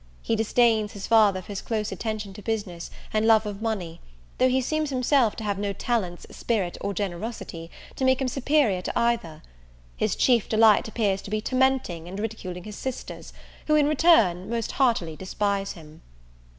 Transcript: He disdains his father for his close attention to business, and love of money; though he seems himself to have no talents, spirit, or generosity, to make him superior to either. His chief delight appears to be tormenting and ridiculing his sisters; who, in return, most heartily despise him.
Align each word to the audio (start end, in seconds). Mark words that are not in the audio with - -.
He 0.23 0.35
disdains 0.35 0.93
his 0.93 1.05
father 1.05 1.43
for 1.43 1.49
his 1.49 1.61
close 1.61 1.91
attention 1.91 2.33
to 2.33 2.41
business, 2.41 2.89
and 3.13 3.23
love 3.27 3.45
of 3.45 3.61
money; 3.61 4.01
though 4.39 4.49
he 4.49 4.59
seems 4.59 4.89
himself 4.89 5.35
to 5.35 5.43
have 5.43 5.59
no 5.59 5.73
talents, 5.73 6.25
spirit, 6.31 6.75
or 6.81 6.91
generosity, 6.91 7.69
to 7.97 8.03
make 8.03 8.19
him 8.19 8.27
superior 8.27 8.81
to 8.81 8.97
either. 8.99 9.43
His 9.95 10.15
chief 10.15 10.49
delight 10.49 10.87
appears 10.87 11.21
to 11.21 11.29
be 11.29 11.39
tormenting 11.39 12.07
and 12.07 12.19
ridiculing 12.19 12.63
his 12.63 12.77
sisters; 12.77 13.31
who, 13.67 13.75
in 13.75 13.85
return, 13.85 14.49
most 14.49 14.71
heartily 14.71 15.15
despise 15.15 15.73
him. 15.73 16.01